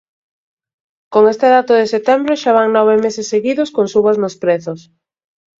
[1.13, 4.79] Con este dato de setembro xa van nove meses seguidos con subas nos prezos.